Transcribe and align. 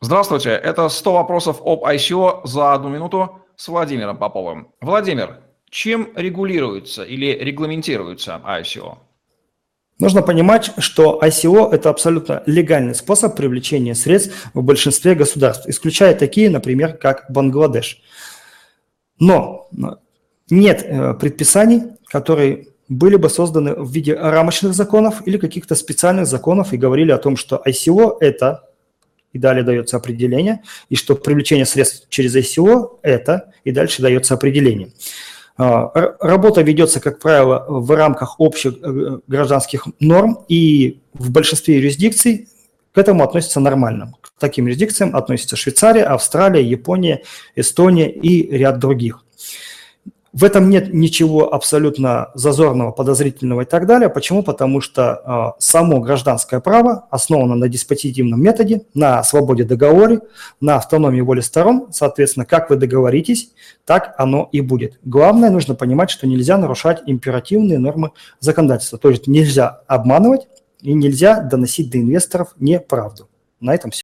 Здравствуйте, 0.00 0.50
это 0.50 0.88
100 0.88 1.12
вопросов 1.12 1.60
об 1.64 1.84
ICO 1.84 2.42
за 2.44 2.72
одну 2.72 2.88
минуту 2.88 3.40
с 3.56 3.66
Владимиром 3.66 4.16
Поповым. 4.16 4.68
Владимир, 4.80 5.40
чем 5.70 6.10
регулируется 6.14 7.02
или 7.02 7.32
регламентируется 7.32 8.40
ICO? 8.44 8.98
Нужно 9.98 10.22
понимать, 10.22 10.70
что 10.78 11.18
ICO– 11.20 11.70
это 11.72 11.90
абсолютно 11.90 12.44
легальный 12.46 12.94
способ 12.94 13.34
привлечения 13.34 13.96
средств 13.96 14.46
в 14.54 14.62
большинстве 14.62 15.16
государств, 15.16 15.68
исключая 15.68 16.14
такие, 16.14 16.48
например, 16.48 16.96
как 16.96 17.26
Бангладеш. 17.28 18.00
Но 19.18 19.68
нет 20.48 20.84
э, 20.84 21.14
предписаний, 21.14 21.82
которые 22.06 22.68
были 22.88 23.16
бы 23.16 23.28
созданы 23.28 23.74
в 23.74 23.90
виде 23.90 24.14
рамочных 24.14 24.74
законов 24.74 25.26
или 25.26 25.38
каких-то 25.38 25.74
специальных 25.74 26.28
законов 26.28 26.72
и 26.72 26.76
говорили 26.76 27.10
о 27.10 27.18
том, 27.18 27.36
что 27.36 27.60
ICO– 27.66 28.16
это, 28.20 28.67
и 29.32 29.38
далее 29.38 29.64
дается 29.64 29.96
определение, 29.96 30.62
и 30.88 30.96
что 30.96 31.14
привлечение 31.14 31.66
средств 31.66 32.08
через 32.08 32.34
ICO– 32.36 32.98
это, 33.02 33.52
и 33.64 33.72
дальше 33.72 34.02
дается 34.02 34.34
определение. 34.34 34.90
А, 35.56 35.90
работа 36.20 36.62
ведется, 36.62 37.00
как 37.00 37.18
правило, 37.18 37.64
в 37.68 37.90
рамках 37.90 38.38
общих 38.38 38.74
э, 38.80 39.18
гражданских 39.26 39.86
норм, 39.98 40.44
и 40.48 41.00
в 41.14 41.30
большинстве 41.30 41.76
юрисдикций 41.76 42.48
к 42.92 42.98
этому 42.98 43.24
относятся 43.24 43.58
нормально. 43.60 44.12
К 44.20 44.30
таким 44.38 44.66
юрисдикциям 44.66 45.16
относятся 45.16 45.56
Швейцария, 45.56 46.04
Австралия, 46.04 46.62
Япония, 46.62 47.22
Эстония 47.56 48.10
и 48.10 48.56
ряд 48.56 48.78
других. 48.78 49.24
В 50.38 50.44
этом 50.44 50.70
нет 50.70 50.94
ничего 50.94 51.52
абсолютно 51.52 52.30
зазорного, 52.34 52.92
подозрительного 52.92 53.62
и 53.62 53.64
так 53.64 53.88
далее. 53.88 54.08
Почему? 54.08 54.44
Потому 54.44 54.80
что 54.80 55.56
э, 55.58 55.60
само 55.60 55.98
гражданское 55.98 56.60
право 56.60 57.08
основано 57.10 57.56
на 57.56 57.68
диспозитивном 57.68 58.40
методе, 58.40 58.82
на 58.94 59.24
свободе 59.24 59.64
договора, 59.64 60.20
на 60.60 60.76
автономии 60.76 61.22
воли 61.22 61.40
сторон. 61.40 61.88
Соответственно, 61.90 62.46
как 62.46 62.70
вы 62.70 62.76
договоритесь, 62.76 63.50
так 63.84 64.14
оно 64.16 64.48
и 64.52 64.60
будет. 64.60 65.00
Главное, 65.02 65.50
нужно 65.50 65.74
понимать, 65.74 66.08
что 66.08 66.28
нельзя 66.28 66.56
нарушать 66.56 67.02
императивные 67.06 67.80
нормы 67.80 68.12
законодательства. 68.38 68.96
То 68.96 69.10
есть 69.10 69.26
нельзя 69.26 69.80
обманывать 69.88 70.46
и 70.82 70.92
нельзя 70.92 71.40
доносить 71.40 71.90
до 71.90 71.98
инвесторов 71.98 72.54
неправду. 72.60 73.28
На 73.58 73.74
этом 73.74 73.90
все. 73.90 73.96